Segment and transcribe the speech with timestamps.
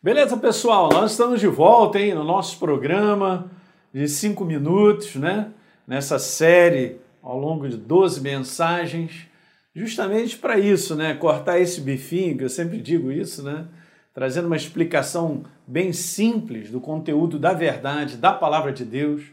[0.00, 0.90] Beleza, pessoal?
[0.92, 3.50] Nós estamos de volta hein, no nosso programa
[3.92, 5.50] de cinco minutos, né?
[5.88, 9.26] Nessa série ao longo de 12 mensagens,
[9.74, 11.14] justamente para isso, né?
[11.14, 13.66] Cortar esse bifinho, que eu sempre digo isso, né?
[14.14, 19.24] Trazendo uma explicação bem simples do conteúdo da verdade, da palavra de Deus,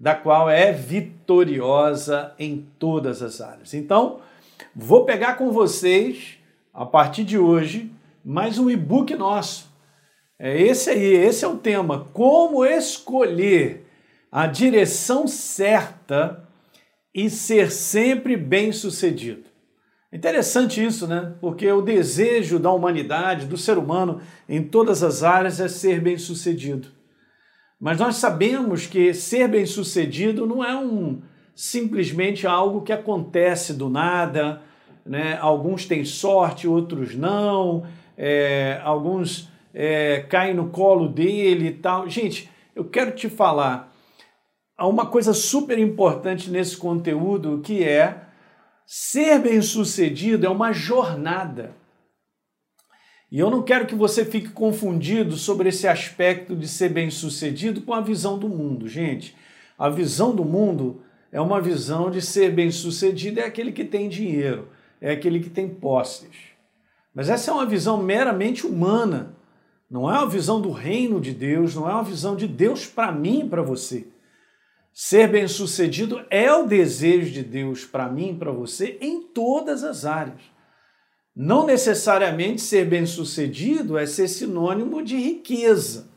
[0.00, 3.74] da qual é vitoriosa em todas as áreas.
[3.74, 4.20] Então,
[4.74, 6.38] vou pegar com vocês,
[6.72, 7.92] a partir de hoje,
[8.24, 9.67] mais um e-book nosso
[10.38, 12.06] é esse aí, esse é o tema.
[12.12, 13.86] Como escolher
[14.30, 16.48] a direção certa
[17.14, 19.48] e ser sempre bem-sucedido.
[20.12, 21.34] Interessante isso, né?
[21.40, 26.88] Porque o desejo da humanidade, do ser humano, em todas as áreas é ser bem-sucedido.
[27.80, 31.20] Mas nós sabemos que ser bem-sucedido não é um
[31.54, 34.62] simplesmente algo que acontece do nada,
[35.04, 35.36] né?
[35.40, 37.84] Alguns têm sorte, outros não,
[38.16, 42.08] é, alguns é, cai no colo dele e tal.
[42.08, 43.92] Gente, eu quero te falar
[44.78, 48.22] há uma coisa super importante nesse conteúdo que é
[48.86, 51.74] ser bem-sucedido é uma jornada.
[53.30, 57.92] E eu não quero que você fique confundido sobre esse aspecto de ser bem-sucedido com
[57.92, 59.36] a visão do mundo, gente.
[59.78, 64.68] A visão do mundo é uma visão de ser bem-sucedido é aquele que tem dinheiro,
[65.00, 66.30] é aquele que tem posses.
[67.14, 69.36] Mas essa é uma visão meramente humana
[69.90, 73.10] não é uma visão do reino de Deus, não é uma visão de Deus para
[73.10, 74.06] mim e para você.
[74.92, 80.04] Ser bem-sucedido é o desejo de Deus para mim e para você em todas as
[80.04, 80.40] áreas.
[81.34, 86.10] Não necessariamente ser bem-sucedido é ser sinônimo de riqueza.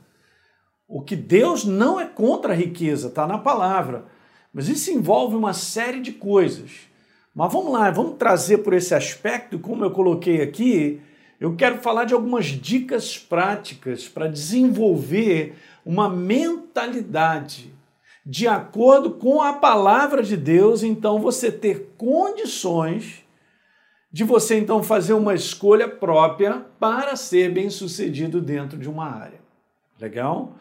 [0.88, 4.06] O que Deus não é contra a riqueza, está na palavra.
[4.52, 6.72] Mas isso envolve uma série de coisas.
[7.34, 11.00] Mas vamos lá, vamos trazer por esse aspecto, como eu coloquei aqui,
[11.42, 17.74] eu quero falar de algumas dicas práticas para desenvolver uma mentalidade
[18.24, 23.26] de acordo com a palavra de Deus, então você ter condições
[24.12, 29.42] de você então fazer uma escolha própria para ser bem-sucedido dentro de uma área.
[30.00, 30.54] Legal?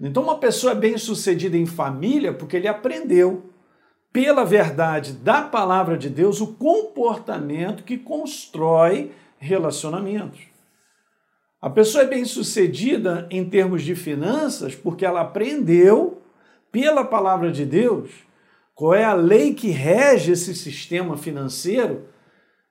[0.00, 3.50] Então uma pessoa é bem-sucedida em família porque ele aprendeu
[4.12, 10.40] pela verdade da palavra de Deus o comportamento que constrói relacionamentos.
[11.60, 16.22] A pessoa é bem-sucedida em termos de finanças porque ela aprendeu
[16.70, 18.10] pela palavra de Deus
[18.74, 22.06] qual é a lei que rege esse sistema financeiro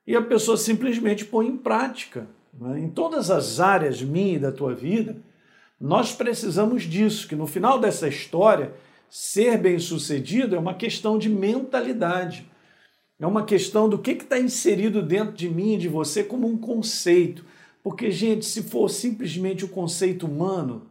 [0.08, 2.28] e a pessoa simplesmente põe em prática.
[2.52, 2.80] Né?
[2.80, 5.18] Em todas as áreas minha e da tua vida,
[5.80, 8.74] nós precisamos disso, que no final dessa história,
[9.08, 12.49] ser bem-sucedido é uma questão de mentalidade.
[13.20, 16.58] É uma questão do que está inserido dentro de mim e de você como um
[16.58, 17.44] conceito.
[17.84, 20.88] Porque, gente, se for simplesmente o conceito humano,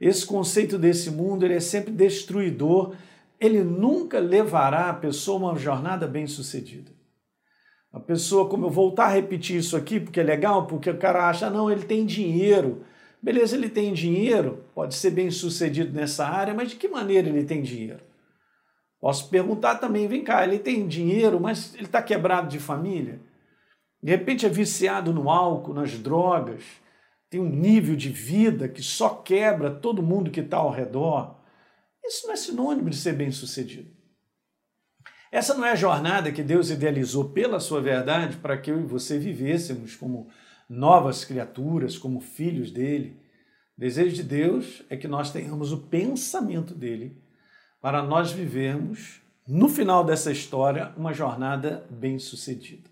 [0.00, 2.94] esse conceito desse mundo ele é sempre destruidor,
[3.38, 6.90] ele nunca levará a pessoa a uma jornada bem sucedida.
[7.92, 11.28] A pessoa, como eu voltar a repetir isso aqui, porque é legal, porque o cara
[11.28, 12.84] acha, não, ele tem dinheiro.
[13.20, 17.44] Beleza, ele tem dinheiro, pode ser bem sucedido nessa área, mas de que maneira ele
[17.44, 18.07] tem dinheiro?
[19.00, 23.20] Posso perguntar também, vem cá, ele tem dinheiro, mas ele está quebrado de família?
[24.02, 26.64] De repente é viciado no álcool, nas drogas,
[27.30, 31.38] tem um nível de vida que só quebra todo mundo que está ao redor.
[32.04, 33.90] Isso não é sinônimo de ser bem-sucedido.
[35.30, 38.86] Essa não é a jornada que Deus idealizou pela sua verdade para que eu e
[38.86, 40.28] você vivêssemos como
[40.68, 43.20] novas criaturas, como filhos dele.
[43.76, 47.22] O desejo de Deus é que nós tenhamos o pensamento dele
[47.80, 52.90] para nós vivermos, no final dessa história, uma jornada bem-sucedida.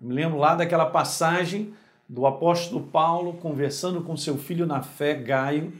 [0.00, 1.74] Me lembro lá daquela passagem
[2.08, 5.72] do apóstolo Paulo conversando com seu filho na fé, Gaio,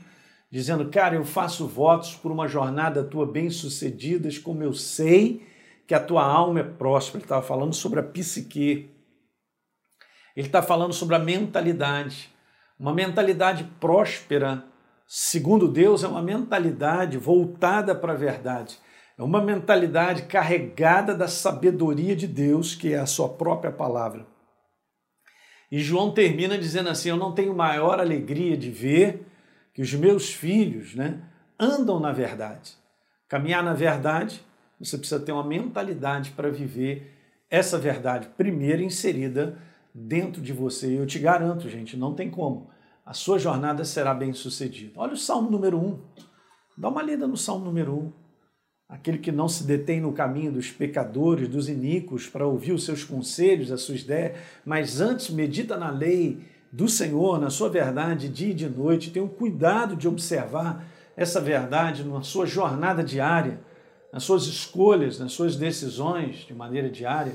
[0.51, 5.47] dizendo: Cara, eu faço votos por uma jornada tua bem-sucedida, como eu sei
[5.87, 7.19] que a tua alma é próspera.
[7.19, 8.91] Ele estava falando sobre a psique.
[10.35, 12.31] Ele está falando sobre a mentalidade.
[12.79, 14.65] Uma mentalidade próspera
[15.07, 18.79] segundo Deus, é uma mentalidade voltada para a verdade.
[19.19, 24.27] É uma mentalidade carregada da sabedoria de Deus, que é a sua própria palavra.
[25.71, 29.27] E João termina dizendo assim: Eu não tenho maior alegria de ver
[29.73, 31.23] que os meus filhos né,
[31.59, 32.75] andam na verdade.
[33.29, 34.41] Caminhar na verdade,
[34.79, 37.13] você precisa ter uma mentalidade para viver
[37.51, 39.59] essa verdade, primeiro inserida
[39.95, 40.99] dentro de você.
[40.99, 42.71] Eu te garanto, gente, não tem como
[43.07, 44.95] a sua jornada será bem sucedida.
[44.97, 45.99] Olha o Salmo número 1.
[46.77, 48.13] Dá uma lida no Salmo número 1.
[48.89, 53.05] Aquele que não se detém no caminho dos pecadores, dos iníquos, para ouvir os seus
[53.05, 58.51] conselhos, as suas ideias, mas antes medita na lei do Senhor, na sua verdade, dia
[58.51, 60.85] e de noite, tenha o cuidado de observar
[61.17, 63.61] essa verdade na sua jornada diária,
[64.13, 67.35] nas suas escolhas, nas suas decisões de maneira diária.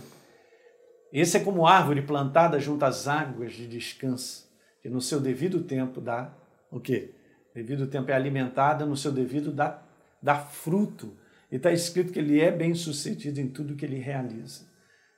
[1.13, 4.50] Esse é como árvore plantada junto às águas de descanso,
[4.81, 6.33] que no seu devido tempo dá
[6.71, 7.13] o quê?
[7.53, 9.81] Devido tempo é alimentada, no seu devido dá,
[10.21, 11.13] dá fruto.
[11.51, 14.65] E está escrito que ele é bem sucedido em tudo que ele realiza.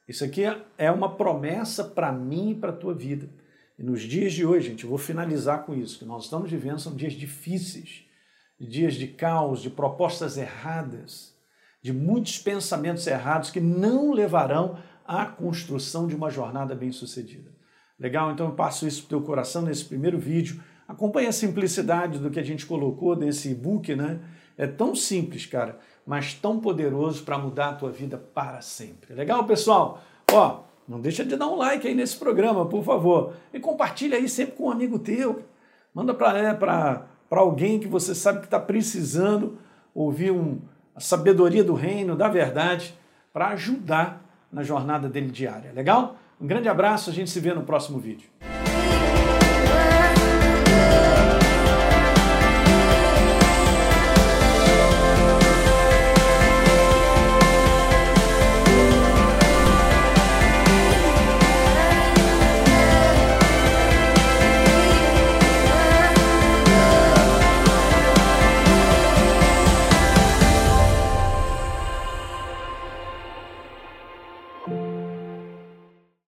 [0.08, 0.42] Isso aqui
[0.78, 3.30] é uma promessa para mim e para a tua vida.
[3.78, 6.80] E nos dias de hoje, gente, eu vou finalizar com isso, que nós estamos vivendo
[6.80, 8.06] são dias difíceis,
[8.60, 11.36] dias de caos, de propostas erradas,
[11.82, 17.53] de muitos pensamentos errados que não levarão à construção de uma jornada bem-sucedida.
[18.00, 18.32] Legal?
[18.32, 20.62] Então eu passo isso para o teu coração nesse primeiro vídeo.
[20.88, 24.20] Acompanhe a simplicidade do que a gente colocou nesse e-book, né?
[24.58, 29.14] É tão simples, cara, mas tão poderoso para mudar a tua vida para sempre.
[29.14, 30.02] Legal, pessoal?
[30.32, 33.34] Ó, não deixa de dar um like aí nesse programa, por favor.
[33.54, 35.44] E compartilha aí sempre com um amigo teu.
[35.94, 39.58] Manda para é, alguém que você sabe que está precisando
[39.94, 40.60] ouvir um,
[40.96, 42.98] a sabedoria do reino, da verdade,
[43.32, 45.72] para ajudar na jornada dele diária.
[45.72, 46.18] Legal?
[46.44, 48.30] Um grande abraço, a gente se vê no próximo vídeo.